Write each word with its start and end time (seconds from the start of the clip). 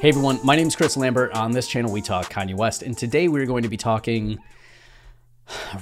Hey 0.00 0.08
everyone, 0.08 0.40
my 0.42 0.56
name 0.56 0.66
is 0.66 0.74
Chris 0.74 0.96
Lambert. 0.96 1.32
On 1.32 1.50
this 1.50 1.68
channel, 1.68 1.92
we 1.92 2.00
talk 2.00 2.32
Kanye 2.32 2.56
West, 2.56 2.82
and 2.82 2.96
today 2.96 3.28
we're 3.28 3.44
going 3.44 3.64
to 3.64 3.68
be 3.68 3.76
talking 3.76 4.38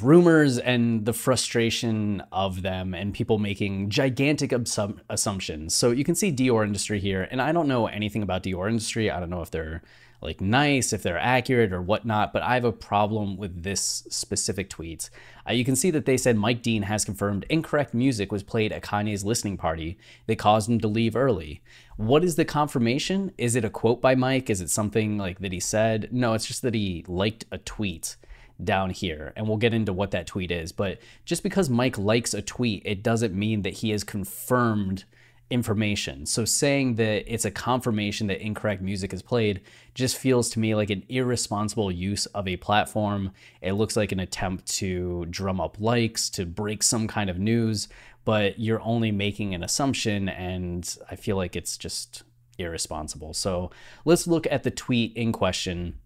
rumors 0.02 0.58
and 0.58 1.06
the 1.06 1.12
frustration 1.12 2.24
of 2.32 2.62
them 2.62 2.94
and 2.94 3.14
people 3.14 3.38
making 3.38 3.90
gigantic 3.90 4.50
assum- 4.50 4.98
assumptions. 5.08 5.72
So 5.72 5.92
you 5.92 6.02
can 6.02 6.16
see 6.16 6.32
Dior 6.32 6.66
industry 6.66 6.98
here, 6.98 7.28
and 7.30 7.40
I 7.40 7.52
don't 7.52 7.68
know 7.68 7.86
anything 7.86 8.24
about 8.24 8.42
Dior 8.42 8.68
industry. 8.68 9.08
I 9.08 9.20
don't 9.20 9.30
know 9.30 9.40
if 9.40 9.52
they're 9.52 9.82
like 10.20 10.40
nice, 10.40 10.92
if 10.92 11.02
they're 11.02 11.18
accurate 11.18 11.72
or 11.72 11.80
whatnot, 11.80 12.32
but 12.32 12.42
I 12.42 12.54
have 12.54 12.64
a 12.64 12.72
problem 12.72 13.36
with 13.36 13.62
this 13.62 14.04
specific 14.10 14.68
tweet. 14.68 15.10
Uh, 15.48 15.52
you 15.52 15.64
can 15.64 15.76
see 15.76 15.90
that 15.92 16.06
they 16.06 16.16
said 16.16 16.36
Mike 16.36 16.62
Dean 16.62 16.82
has 16.82 17.04
confirmed 17.04 17.46
incorrect 17.48 17.94
music 17.94 18.32
was 18.32 18.42
played 18.42 18.72
at 18.72 18.82
Kanye's 18.82 19.24
listening 19.24 19.56
party. 19.56 19.96
They 20.26 20.36
caused 20.36 20.68
him 20.68 20.80
to 20.80 20.88
leave 20.88 21.14
early. 21.14 21.62
What 21.96 22.24
is 22.24 22.36
the 22.36 22.44
confirmation? 22.44 23.32
Is 23.38 23.54
it 23.54 23.64
a 23.64 23.70
quote 23.70 24.00
by 24.00 24.14
Mike? 24.14 24.50
Is 24.50 24.60
it 24.60 24.70
something 24.70 25.18
like 25.18 25.38
that 25.38 25.52
he 25.52 25.60
said? 25.60 26.08
No, 26.10 26.34
it's 26.34 26.46
just 26.46 26.62
that 26.62 26.74
he 26.74 27.04
liked 27.06 27.44
a 27.52 27.58
tweet 27.58 28.16
down 28.62 28.90
here, 28.90 29.32
and 29.36 29.46
we'll 29.46 29.56
get 29.56 29.74
into 29.74 29.92
what 29.92 30.10
that 30.10 30.26
tweet 30.26 30.50
is. 30.50 30.72
But 30.72 30.98
just 31.24 31.44
because 31.44 31.70
Mike 31.70 31.96
likes 31.96 32.34
a 32.34 32.42
tweet, 32.42 32.82
it 32.84 33.02
doesn't 33.02 33.34
mean 33.34 33.62
that 33.62 33.74
he 33.74 33.90
has 33.90 34.02
confirmed 34.02 35.04
information. 35.50 36.26
So 36.26 36.44
saying 36.44 36.96
that 36.96 37.32
it's 37.32 37.44
a 37.44 37.50
confirmation 37.50 38.26
that 38.26 38.40
incorrect 38.40 38.82
music 38.82 39.12
is 39.12 39.22
played 39.22 39.62
just 39.94 40.16
feels 40.16 40.50
to 40.50 40.58
me 40.58 40.74
like 40.74 40.90
an 40.90 41.04
irresponsible 41.08 41.90
use 41.90 42.26
of 42.26 42.46
a 42.46 42.56
platform. 42.56 43.32
It 43.62 43.72
looks 43.72 43.96
like 43.96 44.12
an 44.12 44.20
attempt 44.20 44.66
to 44.76 45.26
drum 45.26 45.60
up 45.60 45.80
likes, 45.80 46.28
to 46.30 46.44
break 46.44 46.82
some 46.82 47.08
kind 47.08 47.30
of 47.30 47.38
news, 47.38 47.88
but 48.24 48.58
you're 48.58 48.82
only 48.82 49.10
making 49.10 49.54
an 49.54 49.62
assumption 49.62 50.28
and 50.28 50.96
I 51.10 51.16
feel 51.16 51.36
like 51.36 51.56
it's 51.56 51.78
just 51.78 52.24
irresponsible. 52.58 53.32
So 53.32 53.70
let's 54.04 54.26
look 54.26 54.46
at 54.50 54.64
the 54.64 54.70
tweet 54.70 55.16
in 55.16 55.32
question 55.32 55.98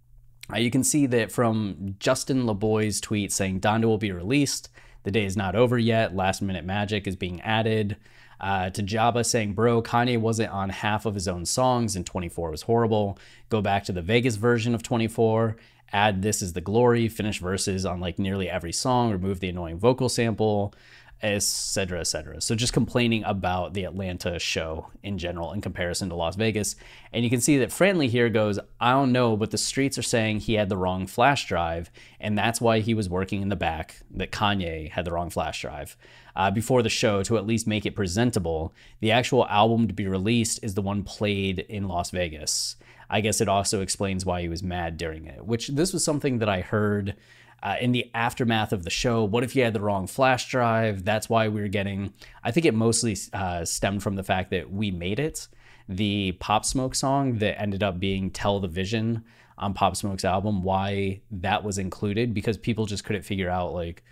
uh, 0.53 0.59
you 0.59 0.71
can 0.71 0.85
see 0.85 1.07
that 1.07 1.33
from 1.33 1.97
Justin 1.99 2.45
LaBoy's 2.47 3.01
tweet 3.01 3.33
saying 3.33 3.61
Donda 3.61 3.85
will 3.85 3.99
be 3.99 4.13
released. 4.13 4.69
The 5.05 5.11
day 5.11 5.25
is 5.25 5.37
not 5.37 5.55
over 5.55 5.79
yet. 5.79 6.15
Last 6.15 6.43
minute 6.43 6.65
magic 6.65 7.07
is 7.07 7.17
being 7.17 7.41
added. 7.41 7.97
Uh, 8.43 8.71
to 8.71 8.83
Jabba 8.83 9.25
saying, 9.25 9.55
Bro, 9.55 9.83
Kanye 9.83 10.19
wasn't 10.19 10.51
on 10.51 10.69
half 10.71 11.07
of 11.07 11.15
his 11.15 11.29
own 11.29 11.47
songs 11.47 11.95
and 11.95 12.05
24 12.05 12.51
was 12.51 12.63
horrible. 12.63 13.17
Go 13.49 13.63
back 13.63 13.85
to 13.85 13.93
the 13.93 14.03
Vegas 14.03 14.35
version 14.35 14.75
of 14.75 14.83
24. 14.83 15.57
Add 15.93 16.23
This 16.23 16.43
is 16.43 16.53
the 16.53 16.61
Glory, 16.61 17.07
finish 17.07 17.39
verses 17.39 17.87
on 17.87 18.01
like 18.01 18.19
nearly 18.19 18.51
every 18.51 18.73
song, 18.73 19.13
remove 19.13 19.39
the 19.39 19.51
annoying 19.51 19.79
vocal 19.79 20.09
sample 20.09 20.75
etc., 21.23 22.01
etc. 22.01 22.41
So 22.41 22.55
just 22.55 22.73
complaining 22.73 23.23
about 23.25 23.75
the 23.75 23.85
Atlanta 23.85 24.39
show 24.39 24.89
in 25.03 25.19
general 25.19 25.53
in 25.53 25.61
comparison 25.61 26.09
to 26.09 26.17
Las 26.17 26.35
Vegas. 26.37 26.75
And 27.13 27.23
you 27.23 27.31
can 27.31 27.41
see 27.41 27.59
that 27.59 27.71
Franley 27.71 28.09
here 28.09 28.29
goes, 28.29 28.59
I 28.81 28.93
don't 28.93 29.13
know, 29.13 29.37
but 29.37 29.53
the 29.53 29.59
streets 29.59 29.97
are 29.97 30.03
saying 30.03 30.41
he 30.41 30.55
had 30.55 30.69
the 30.69 30.77
wrong 30.77 31.07
flash 31.07 31.47
drive, 31.47 31.91
and 32.19 32.37
that's 32.37 32.61
why 32.61 32.81
he 32.81 32.95
was 32.95 33.09
working 33.09 33.41
in 33.41 33.51
the 33.51 33.57
back, 33.57 33.97
that 34.11 34.33
Kanye 34.33 34.91
had 34.91 35.05
the 35.05 35.13
wrong 35.13 35.31
flash 35.31 35.63
drive. 35.63 35.97
Uh, 36.35 36.51
before 36.51 36.83
the 36.83 36.89
show 36.89 37.23
to 37.23 37.37
at 37.37 37.47
least 37.47 37.67
make 37.67 37.85
it 37.85 37.95
presentable. 37.95 38.73
The 39.01 39.13
actual 39.13 39.47
album 39.49 39.87
to 39.87 39.93
be 39.93 40.09
released 40.09 40.65
is 40.65 40.73
the 40.73 40.81
one 40.81 41.03
played 41.03 41.59
in 41.59 41.89
Las 41.89 42.11
Vegas. 42.11 42.77
I 43.11 43.21
guess 43.21 43.43
it 43.43 43.49
also 43.49 43.83
explains 43.83 44.25
why 44.25 44.41
he 44.41 44.49
was 44.49 44.63
mad 44.63 44.97
during 44.97 45.27
it, 45.27 45.45
which 45.45 45.69
this 45.69 45.93
was 45.93 46.03
something 46.03 46.39
that 46.39 46.49
I 46.49 46.63
heard 46.63 47.17
uh, 47.63 47.77
in 47.81 47.93
the 47.93 48.11
aftermath 48.15 48.73
of 48.73 48.85
the 48.85 48.91
show. 48.91 49.25
What 49.25 49.45
if 49.45 49.55
you 49.55 49.63
had 49.63 49.73
the 49.73 49.81
wrong 49.81 50.07
flash 50.07 50.49
drive? 50.49 51.05
That's 51.05 51.29
why 51.29 51.49
we 51.49 51.61
were 51.61 51.69
getting. 51.69 52.13
I 52.43 52.51
think 52.51 52.67
it 52.67 52.75
mostly 52.75 53.17
uh, 53.33 53.65
stemmed 53.65 54.03
from 54.03 54.17
the 54.17 54.23
fact 54.23 54.51
that 54.51 54.73
we 54.73 54.91
made 54.91 55.21
it. 55.21 55.49
The 55.89 56.33
Pop 56.33 56.65
Smoke 56.65 56.95
song 56.95 57.39
that 57.39 57.61
ended 57.61 57.83
up 57.83 58.01
being 58.01 58.31
"Tell 58.31 58.61
the 58.61 58.69
Vision" 58.69 59.25
on 59.59 59.75
Pop 59.75 59.97
Smoke's 59.97 60.25
album. 60.25 60.63
Why 60.63 61.21
that 61.31 61.65
was 61.65 61.79
included 61.79 62.35
because 62.35 62.57
people 62.57 62.87
just 62.87 63.05
couldn't 63.05 63.23
figure 63.23 63.51
out 63.51 63.73
like 63.75 64.03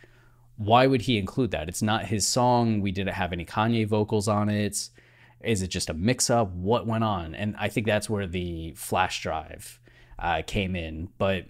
why 0.61 0.87
would 0.87 1.01
he 1.01 1.17
include 1.17 1.53
that? 1.53 1.71
It's 1.71 1.81
not 1.81 2.05
his 2.05 2.27
song. 2.27 2.83
We 2.83 2.93
didn't 2.93 3.15
have 3.15 3.33
any 3.33 3.47
Kanye 3.47 3.87
vocals 3.89 4.29
on 4.29 4.51
it. 4.51 4.91
Is 5.43 5.63
it 5.63 5.69
just 5.69 5.89
a 5.89 5.95
mix 5.95 6.29
up? 6.29 6.53
What 6.53 6.87
went 6.87 7.03
on? 7.03 7.35
And 7.35 7.57
I 7.59 7.71
think 7.71 7.87
that's 7.87 8.11
where 8.11 8.27
the 8.27 8.75
flash 8.77 9.23
drive 9.23 9.81
uh, 10.19 10.43
came 10.47 10.77
in. 10.77 11.09
But 11.17 11.47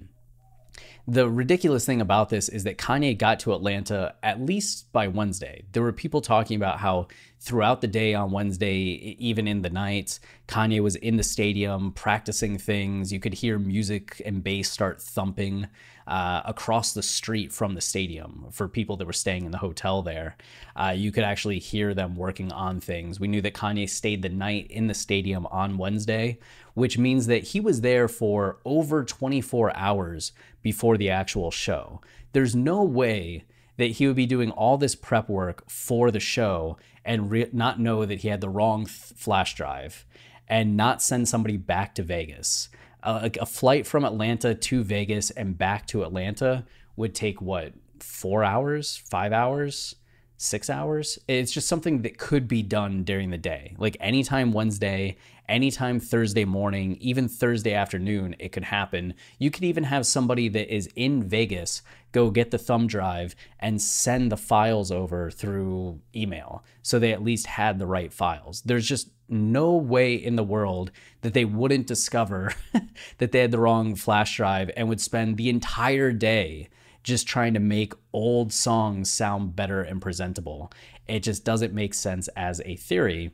the 1.10 1.28
ridiculous 1.28 1.84
thing 1.84 2.00
about 2.00 2.28
this 2.28 2.48
is 2.48 2.62
that 2.62 2.78
Kanye 2.78 3.18
got 3.18 3.40
to 3.40 3.52
Atlanta 3.52 4.14
at 4.22 4.40
least 4.40 4.92
by 4.92 5.08
Wednesday. 5.08 5.64
There 5.72 5.82
were 5.82 5.92
people 5.92 6.20
talking 6.20 6.56
about 6.56 6.78
how 6.78 7.08
throughout 7.40 7.80
the 7.80 7.88
day 7.88 8.14
on 8.14 8.30
Wednesday, 8.30 9.16
even 9.18 9.48
in 9.48 9.62
the 9.62 9.70
night, 9.70 10.20
Kanye 10.46 10.80
was 10.80 10.94
in 10.94 11.16
the 11.16 11.24
stadium 11.24 11.90
practicing 11.92 12.58
things. 12.58 13.12
You 13.12 13.18
could 13.18 13.34
hear 13.34 13.58
music 13.58 14.22
and 14.24 14.44
bass 14.44 14.70
start 14.70 15.02
thumping 15.02 15.66
uh, 16.06 16.42
across 16.44 16.92
the 16.92 17.02
street 17.02 17.52
from 17.52 17.74
the 17.74 17.80
stadium 17.80 18.46
for 18.50 18.68
people 18.68 18.96
that 18.96 19.06
were 19.06 19.12
staying 19.12 19.44
in 19.44 19.52
the 19.52 19.58
hotel 19.58 20.02
there. 20.02 20.36
Uh, 20.76 20.92
you 20.94 21.12
could 21.12 21.24
actually 21.24 21.58
hear 21.58 21.94
them 21.94 22.14
working 22.14 22.52
on 22.52 22.80
things. 22.80 23.18
We 23.18 23.28
knew 23.28 23.40
that 23.42 23.54
Kanye 23.54 23.88
stayed 23.88 24.22
the 24.22 24.28
night 24.28 24.70
in 24.70 24.86
the 24.86 24.94
stadium 24.94 25.46
on 25.46 25.78
Wednesday, 25.78 26.38
which 26.74 26.98
means 26.98 27.26
that 27.26 27.44
he 27.44 27.60
was 27.60 27.80
there 27.80 28.08
for 28.08 28.58
over 28.64 29.04
24 29.04 29.76
hours 29.76 30.32
before 30.62 30.98
the 31.00 31.10
actual 31.10 31.50
show. 31.50 32.00
There's 32.32 32.54
no 32.54 32.84
way 32.84 33.44
that 33.78 33.92
he 33.92 34.06
would 34.06 34.14
be 34.16 34.26
doing 34.26 34.50
all 34.50 34.76
this 34.76 34.94
prep 34.94 35.28
work 35.28 35.68
for 35.68 36.10
the 36.10 36.20
show 36.20 36.76
and 37.04 37.30
re- 37.30 37.48
not 37.52 37.80
know 37.80 38.04
that 38.04 38.20
he 38.20 38.28
had 38.28 38.42
the 38.42 38.48
wrong 38.48 38.84
th- 38.84 39.14
flash 39.16 39.54
drive 39.54 40.04
and 40.46 40.76
not 40.76 41.00
send 41.00 41.26
somebody 41.26 41.56
back 41.56 41.94
to 41.94 42.02
Vegas. 42.02 42.68
Uh, 43.02 43.20
like 43.22 43.38
a 43.38 43.46
flight 43.46 43.86
from 43.86 44.04
Atlanta 44.04 44.54
to 44.54 44.84
Vegas 44.84 45.30
and 45.30 45.56
back 45.56 45.86
to 45.86 46.02
Atlanta 46.02 46.66
would 46.96 47.14
take 47.14 47.40
what, 47.40 47.72
four 47.98 48.44
hours, 48.44 48.98
five 49.10 49.32
hours? 49.32 49.94
Six 50.40 50.70
hours. 50.70 51.18
It's 51.28 51.52
just 51.52 51.68
something 51.68 52.00
that 52.00 52.16
could 52.16 52.48
be 52.48 52.62
done 52.62 53.04
during 53.04 53.28
the 53.28 53.36
day. 53.36 53.74
Like 53.76 53.94
anytime 54.00 54.52
Wednesday, 54.52 55.18
anytime 55.50 56.00
Thursday 56.00 56.46
morning, 56.46 56.96
even 56.98 57.28
Thursday 57.28 57.74
afternoon, 57.74 58.34
it 58.38 58.50
could 58.50 58.64
happen. 58.64 59.12
You 59.38 59.50
could 59.50 59.64
even 59.64 59.84
have 59.84 60.06
somebody 60.06 60.48
that 60.48 60.74
is 60.74 60.88
in 60.96 61.22
Vegas 61.22 61.82
go 62.12 62.30
get 62.30 62.50
the 62.50 62.58
thumb 62.58 62.86
drive 62.86 63.36
and 63.58 63.82
send 63.82 64.32
the 64.32 64.36
files 64.38 64.90
over 64.90 65.30
through 65.30 66.00
email 66.16 66.64
so 66.80 66.98
they 66.98 67.12
at 67.12 67.22
least 67.22 67.46
had 67.46 67.78
the 67.78 67.86
right 67.86 68.12
files. 68.12 68.62
There's 68.62 68.88
just 68.88 69.10
no 69.28 69.74
way 69.74 70.14
in 70.14 70.36
the 70.36 70.42
world 70.42 70.90
that 71.20 71.34
they 71.34 71.44
wouldn't 71.44 71.86
discover 71.86 72.54
that 73.18 73.30
they 73.32 73.40
had 73.40 73.50
the 73.50 73.58
wrong 73.58 73.94
flash 73.94 74.38
drive 74.38 74.70
and 74.74 74.88
would 74.88 75.02
spend 75.02 75.36
the 75.36 75.50
entire 75.50 76.12
day 76.12 76.70
just 77.02 77.26
trying 77.26 77.54
to 77.54 77.60
make 77.60 77.94
old 78.12 78.52
songs 78.52 79.10
sound 79.10 79.56
better 79.56 79.82
and 79.82 80.02
presentable. 80.02 80.72
It 81.06 81.20
just 81.20 81.44
doesn't 81.44 81.74
make 81.74 81.94
sense 81.94 82.28
as 82.36 82.60
a 82.64 82.76
theory. 82.76 83.32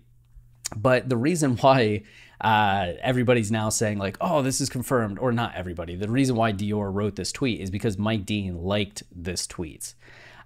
But 0.77 1.09
the 1.09 1.17
reason 1.17 1.57
why 1.61 2.03
uh, 2.41 2.93
everybody's 3.01 3.51
now 3.51 3.69
saying, 3.69 3.99
like, 3.99 4.17
oh, 4.21 4.43
this 4.43 4.61
is 4.61 4.69
confirmed, 4.69 5.19
or 5.19 5.33
not 5.33 5.55
everybody, 5.55 5.97
the 5.97 6.09
reason 6.09 6.37
why 6.37 6.53
Dior 6.53 6.93
wrote 6.93 7.17
this 7.17 7.33
tweet 7.33 7.61
is 7.61 7.71
because 7.71 7.99
Mike 7.99 8.27
Dean 8.27 8.63
liked 8.63 9.03
this 9.15 9.47
tweet. 9.47 9.95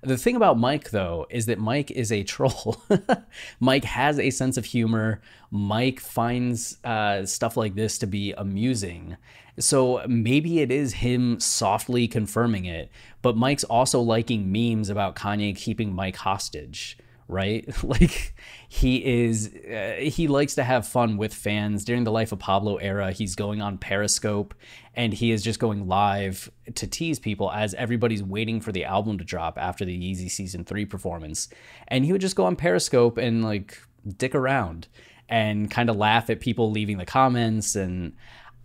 The 0.02 0.16
thing 0.16 0.34
about 0.34 0.58
Mike, 0.58 0.90
though, 0.90 1.26
is 1.28 1.46
that 1.46 1.58
Mike 1.58 1.90
is 1.90 2.10
a 2.10 2.22
troll. 2.22 2.82
Mike 3.60 3.84
has 3.84 4.18
a 4.18 4.30
sense 4.30 4.56
of 4.56 4.64
humor. 4.64 5.20
Mike 5.50 6.00
finds 6.00 6.82
uh, 6.84 7.26
stuff 7.26 7.56
like 7.56 7.74
this 7.74 7.98
to 7.98 8.06
be 8.06 8.32
amusing. 8.32 9.18
So 9.58 10.02
maybe 10.08 10.60
it 10.60 10.70
is 10.70 10.94
him 10.94 11.38
softly 11.38 12.08
confirming 12.08 12.64
it, 12.64 12.90
but 13.20 13.36
Mike's 13.36 13.64
also 13.64 14.00
liking 14.00 14.50
memes 14.50 14.88
about 14.88 15.16
Kanye 15.16 15.54
keeping 15.54 15.94
Mike 15.94 16.16
hostage 16.16 16.96
right? 17.30 17.66
like 17.84 18.34
he 18.68 19.24
is 19.24 19.54
uh, 19.54 19.96
he 20.00 20.28
likes 20.28 20.54
to 20.56 20.64
have 20.64 20.86
fun 20.86 21.16
with 21.16 21.32
fans. 21.32 21.84
During 21.84 22.04
the 22.04 22.12
Life 22.12 22.32
of 22.32 22.38
Pablo 22.38 22.76
era, 22.76 23.12
he's 23.12 23.34
going 23.34 23.62
on 23.62 23.78
Periscope 23.78 24.54
and 24.94 25.12
he 25.12 25.30
is 25.30 25.42
just 25.42 25.60
going 25.60 25.86
live 25.86 26.50
to 26.74 26.86
tease 26.86 27.18
people 27.18 27.50
as 27.52 27.74
everybody's 27.74 28.22
waiting 28.22 28.60
for 28.60 28.72
the 28.72 28.84
album 28.84 29.18
to 29.18 29.24
drop 29.24 29.56
after 29.58 29.84
the 29.84 29.96
Yeezy 29.96 30.30
season 30.30 30.64
3 30.64 30.84
performance. 30.84 31.48
And 31.88 32.04
he 32.04 32.12
would 32.12 32.20
just 32.20 32.36
go 32.36 32.44
on 32.44 32.56
Periscope 32.56 33.16
and 33.16 33.44
like 33.44 33.78
dick 34.16 34.34
around 34.34 34.88
and 35.28 35.70
kind 35.70 35.88
of 35.88 35.96
laugh 35.96 36.28
at 36.28 36.40
people 36.40 36.70
leaving 36.70 36.98
the 36.98 37.06
comments 37.06 37.76
and 37.76 38.14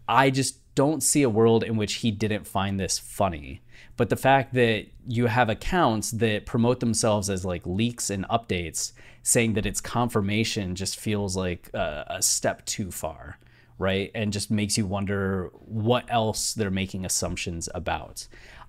I 0.08 0.30
just 0.30 0.60
don't 0.75 1.01
see 1.01 1.24
a 1.24 1.30
world 1.30 1.63
in 1.63 1.77
which 1.77 1.95
he 1.95 2.12
didn't 2.12 2.45
find 2.45 2.80
this 2.80 3.00
funny. 3.00 3.62
But 3.98 4.10
the 4.10 4.18
fact 4.18 4.54
that 4.54 4.88
you 5.07 5.27
have 5.27 5.50
accounts 5.50 6.12
that 6.12 6.45
promote 6.45 6.81
themselves 6.81 7.30
as 7.30 7.45
like 7.45 7.66
leaks 7.66 8.10
and 8.10 8.27
updates 8.27 8.92
saying 9.24 9.54
that 9.54 9.66
it's 9.66 9.81
confirmation 9.81 10.75
just 10.75 11.00
feels 11.00 11.36
like 11.36 11.69
a, 11.74 12.06
a 12.10 12.22
step 12.22 12.66
too 12.66 12.92
far, 12.92 13.39
right? 13.80 14.12
And 14.13 14.33
just 14.33 14.51
makes 14.51 14.77
you 14.77 14.86
wonder 14.86 15.50
what 15.54 16.06
else 16.10 16.54
they're 16.54 16.69
making 16.69 17.06
assumptions 17.06 17.69
about. 17.74 18.27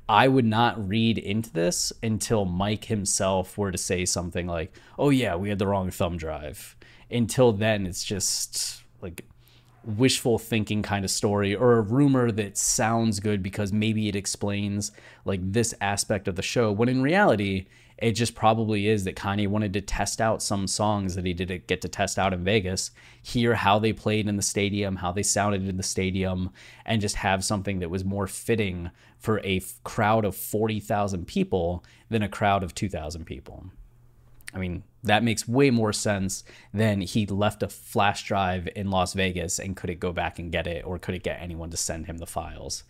I 0.08 0.28
would 0.28 0.44
not 0.44 0.88
read 0.88 1.18
into 1.18 1.52
this 1.52 1.92
until 2.02 2.44
Mike 2.44 2.84
himself 2.84 3.58
were 3.58 3.72
to 3.72 3.78
say 3.78 4.04
something 4.04 4.46
like, 4.46 4.72
"Oh 4.98 5.10
yeah, 5.10 5.34
we 5.34 5.48
had 5.48 5.58
the 5.58 5.66
wrong 5.66 5.90
thumb 5.90 6.16
drive." 6.16 6.76
Until 7.10 7.52
then, 7.52 7.86
it's 7.86 8.04
just 8.04 8.84
like 9.02 9.24
wishful 9.86 10.38
thinking 10.38 10.82
kind 10.82 11.04
of 11.04 11.10
story 11.10 11.54
or 11.54 11.74
a 11.74 11.80
rumor 11.80 12.32
that 12.32 12.58
sounds 12.58 13.20
good 13.20 13.42
because 13.42 13.72
maybe 13.72 14.08
it 14.08 14.16
explains 14.16 14.90
like 15.24 15.40
this 15.42 15.72
aspect 15.80 16.26
of 16.26 16.34
the 16.34 16.42
show 16.42 16.72
when 16.72 16.88
in 16.88 17.02
reality 17.02 17.66
it 17.98 18.12
just 18.12 18.34
probably 18.34 18.88
is 18.88 19.04
that 19.04 19.16
Kanye 19.16 19.48
wanted 19.48 19.72
to 19.72 19.80
test 19.80 20.20
out 20.20 20.42
some 20.42 20.66
songs 20.66 21.14
that 21.14 21.24
he 21.24 21.32
didn't 21.32 21.66
get 21.66 21.80
to 21.80 21.88
test 21.88 22.18
out 22.18 22.34
in 22.34 22.44
Vegas, 22.44 22.90
hear 23.22 23.54
how 23.54 23.78
they 23.78 23.92
played 23.92 24.28
in 24.28 24.36
the 24.36 24.42
stadium, 24.42 24.96
how 24.96 25.12
they 25.12 25.22
sounded 25.22 25.66
in 25.66 25.78
the 25.78 25.82
stadium, 25.82 26.50
and 26.84 27.00
just 27.00 27.16
have 27.16 27.42
something 27.42 27.78
that 27.78 27.88
was 27.88 28.04
more 28.04 28.26
fitting 28.26 28.90
for 29.18 29.40
a 29.42 29.62
crowd 29.82 30.26
of 30.26 30.36
40,000 30.36 31.26
people 31.26 31.82
than 32.10 32.22
a 32.22 32.28
crowd 32.28 32.62
of 32.62 32.74
2,000 32.74 33.24
people. 33.24 33.64
I 34.54 34.58
mean, 34.58 34.84
that 35.02 35.22
makes 35.22 35.46
way 35.46 35.70
more 35.70 35.92
sense 35.92 36.44
than 36.72 37.00
he 37.00 37.26
left 37.26 37.62
a 37.62 37.68
flash 37.68 38.24
drive 38.24 38.68
in 38.74 38.90
Las 38.90 39.12
Vegas 39.12 39.58
and 39.58 39.76
couldn't 39.76 40.00
go 40.00 40.12
back 40.12 40.38
and 40.38 40.50
get 40.50 40.66
it 40.66 40.84
or 40.84 40.98
couldn't 40.98 41.22
get 41.22 41.40
anyone 41.40 41.70
to 41.70 41.76
send 41.76 42.06
him 42.06 42.18
the 42.18 42.26
files. 42.26 42.84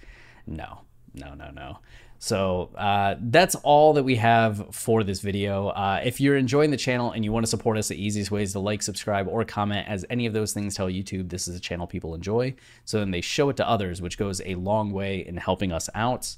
No, 0.46 0.82
no, 1.14 1.34
no, 1.34 1.50
no. 1.50 1.78
So 2.18 2.70
uh, 2.76 3.16
that's 3.20 3.54
all 3.56 3.92
that 3.92 4.02
we 4.02 4.16
have 4.16 4.74
for 4.74 5.04
this 5.04 5.20
video. 5.20 5.68
Uh, 5.68 6.00
if 6.02 6.20
you're 6.20 6.36
enjoying 6.36 6.70
the 6.70 6.76
channel 6.76 7.12
and 7.12 7.24
you 7.24 7.32
want 7.32 7.44
to 7.44 7.50
support 7.50 7.76
us, 7.76 7.88
the 7.88 8.02
easiest 8.02 8.30
way 8.30 8.42
is 8.42 8.52
to 8.52 8.58
like, 8.58 8.82
subscribe, 8.82 9.28
or 9.28 9.44
comment, 9.44 9.86
as 9.86 10.04
any 10.08 10.24
of 10.24 10.32
those 10.32 10.54
things 10.54 10.74
tell 10.74 10.88
YouTube 10.88 11.28
this 11.28 11.46
is 11.46 11.56
a 11.56 11.60
channel 11.60 11.86
people 11.86 12.14
enjoy. 12.14 12.54
So 12.84 13.00
then 13.00 13.10
they 13.10 13.20
show 13.20 13.50
it 13.50 13.56
to 13.58 13.68
others, 13.68 14.00
which 14.00 14.16
goes 14.16 14.40
a 14.46 14.54
long 14.54 14.92
way 14.92 15.26
in 15.26 15.36
helping 15.36 15.72
us 15.72 15.90
out. 15.94 16.36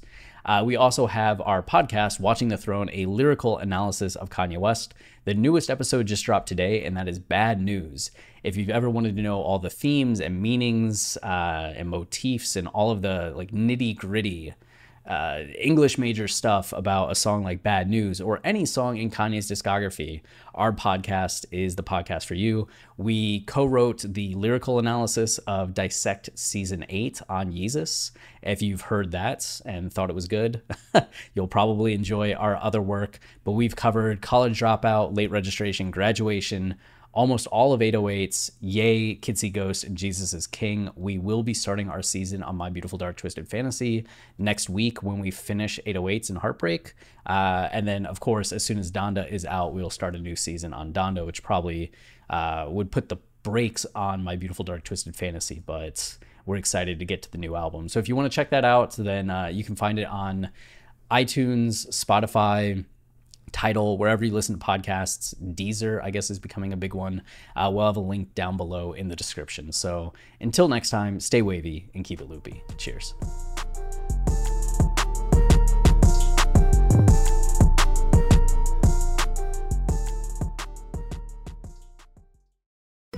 Uh, 0.49 0.63
we 0.63 0.75
also 0.75 1.05
have 1.05 1.39
our 1.41 1.61
podcast, 1.61 2.19
Watching 2.19 2.47
the 2.47 2.57
Throne, 2.57 2.89
a 2.91 3.05
lyrical 3.05 3.59
analysis 3.59 4.15
of 4.15 4.31
Kanye 4.31 4.57
West. 4.57 4.95
The 5.25 5.35
newest 5.35 5.69
episode 5.69 6.07
just 6.07 6.25
dropped 6.25 6.47
today, 6.47 6.83
and 6.83 6.97
that 6.97 7.07
is 7.07 7.19
Bad 7.19 7.61
News. 7.61 8.09
If 8.41 8.57
you've 8.57 8.71
ever 8.71 8.89
wanted 8.89 9.15
to 9.15 9.21
know 9.21 9.43
all 9.43 9.59
the 9.59 9.69
themes 9.69 10.19
and 10.19 10.41
meanings 10.41 11.17
uh, 11.17 11.73
and 11.75 11.89
motifs 11.89 12.55
and 12.55 12.67
all 12.69 12.89
of 12.89 13.03
the 13.03 13.31
like 13.35 13.51
nitty 13.51 13.95
gritty 13.95 14.55
uh, 15.05 15.43
English 15.57 15.97
major 15.97 16.27
stuff 16.27 16.73
about 16.73 17.11
a 17.11 17.15
song 17.15 17.43
like 17.43 17.63
Bad 17.63 17.89
News 17.89 18.21
or 18.21 18.39
any 18.43 18.65
song 18.65 18.97
in 18.97 19.09
Kanye's 19.09 19.49
discography, 19.49 20.21
our 20.53 20.71
podcast 20.71 21.45
is 21.51 21.75
the 21.75 21.83
podcast 21.83 22.25
for 22.25 22.35
you. 22.35 22.67
We 22.97 23.41
co 23.41 23.65
wrote 23.65 24.03
the 24.07 24.35
lyrical 24.35 24.77
analysis 24.79 25.37
of 25.39 25.73
Dissect 25.73 26.29
Season 26.35 26.85
8 26.89 27.21
on 27.29 27.51
Yeezus. 27.51 28.11
If 28.41 28.61
you've 28.61 28.81
heard 28.81 29.11
that 29.11 29.61
and 29.65 29.91
thought 29.91 30.09
it 30.09 30.15
was 30.15 30.27
good, 30.27 30.61
you'll 31.33 31.47
probably 31.47 31.93
enjoy 31.93 32.33
our 32.33 32.55
other 32.57 32.81
work. 32.81 33.19
But 33.43 33.53
we've 33.53 33.75
covered 33.75 34.21
college 34.21 34.59
dropout, 34.59 35.15
late 35.15 35.31
registration, 35.31 35.91
graduation 35.91 36.75
almost 37.11 37.47
all 37.47 37.73
of 37.73 37.81
808s, 37.81 38.51
Ye, 38.59 39.19
See 39.33 39.49
Ghost, 39.49 39.83
and 39.83 39.97
Jesus 39.97 40.33
is 40.33 40.45
King. 40.47 40.89
We 40.95 41.17
will 41.17 41.43
be 41.43 41.53
starting 41.53 41.89
our 41.89 42.01
season 42.01 42.43
on 42.43 42.55
My 42.55 42.69
Beautiful 42.69 42.97
Dark 42.97 43.17
Twisted 43.17 43.47
Fantasy 43.47 44.05
next 44.37 44.69
week 44.69 45.01
when 45.01 45.19
we 45.19 45.31
finish 45.31 45.79
808s 45.85 46.29
and 46.29 46.37
Heartbreak. 46.37 46.93
Uh, 47.25 47.67
and 47.71 47.87
then, 47.87 48.05
of 48.05 48.19
course, 48.19 48.51
as 48.51 48.63
soon 48.63 48.77
as 48.77 48.91
Donda 48.91 49.29
is 49.29 49.45
out, 49.45 49.73
we'll 49.73 49.89
start 49.89 50.15
a 50.15 50.19
new 50.19 50.35
season 50.35 50.73
on 50.73 50.93
Donda, 50.93 51.25
which 51.25 51.41
probably 51.41 51.91
uh, 52.29 52.67
would 52.69 52.91
put 52.91 53.09
the 53.09 53.17
brakes 53.43 53.85
on 53.95 54.23
My 54.23 54.35
Beautiful 54.35 54.63
Dark 54.63 54.83
Twisted 54.83 55.15
Fantasy. 55.15 55.63
But 55.65 56.17
we're 56.45 56.57
excited 56.57 56.99
to 56.99 57.05
get 57.05 57.21
to 57.23 57.31
the 57.31 57.37
new 57.37 57.55
album. 57.55 57.89
So 57.89 57.99
if 57.99 58.07
you 58.07 58.15
want 58.15 58.31
to 58.31 58.35
check 58.35 58.49
that 58.51 58.65
out, 58.65 58.91
then 58.91 59.29
uh, 59.29 59.47
you 59.47 59.63
can 59.63 59.75
find 59.75 59.99
it 59.99 60.07
on 60.07 60.49
iTunes, 61.11 61.87
Spotify, 61.89 62.85
Tidal, 63.51 63.97
wherever 63.97 64.23
you 64.23 64.33
listen 64.33 64.57
to 64.57 64.65
podcasts. 64.65 65.33
Deezer, 65.55 66.01
I 66.03 66.11
guess, 66.11 66.29
is 66.29 66.39
becoming 66.39 66.73
a 66.73 66.77
big 66.77 66.93
one. 66.93 67.23
Uh, 67.55 67.69
we'll 67.73 67.85
have 67.85 67.97
a 67.97 68.01
link 68.01 68.33
down 68.35 68.57
below 68.57 68.93
in 68.93 69.07
the 69.07 69.15
description. 69.15 69.71
So 69.71 70.13
until 70.39 70.67
next 70.67 70.89
time, 70.89 71.19
stay 71.19 71.41
wavy 71.41 71.89
and 71.93 72.03
keep 72.03 72.21
it 72.21 72.29
loopy. 72.29 72.63
Cheers. 72.77 73.13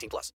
18 0.00 0.08
plus. 0.08 0.32